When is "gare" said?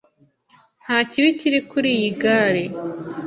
2.21-2.63